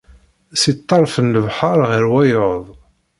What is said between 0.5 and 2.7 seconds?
Si ṭṭerf n lebḥer ɣer wayeḍ.